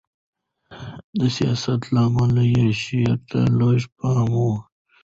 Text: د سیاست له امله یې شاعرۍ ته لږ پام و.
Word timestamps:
د 1.19 1.21
سیاست 1.35 1.81
له 1.93 2.01
امله 2.09 2.43
یې 2.53 2.65
شاعرۍ 2.81 3.15
ته 3.29 3.39
لږ 3.59 3.81
پام 3.97 4.29
و. 4.43 4.45